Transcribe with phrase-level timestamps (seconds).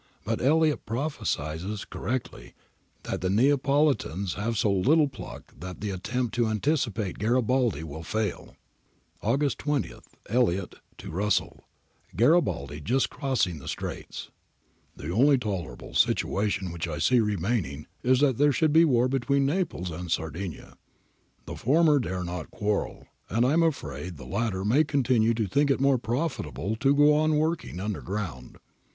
[0.25, 2.55] But Elliot prophesies [correctly]
[3.03, 8.55] that the Neapolitans have so little pluck that the attempt to anticipate Garibaldi will fail.
[9.21, 9.91] August 20.
[10.27, 11.65] Elliot to Russell,
[12.15, 14.31] [Garibaldi just crossing the Straits,]'
[14.97, 19.45] The only tolerable solution which I see remaining is that there should be war between
[19.45, 20.77] Naples and Sardinia.
[21.45, 25.69] The former dare not quarrel, and I am afraid the latter may continue to think
[25.69, 28.57] it more profitable to go on working underground.